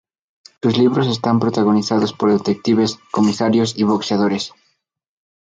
[0.63, 4.51] Sus libros están protagonizados por detectives, comisarios y boxeadores.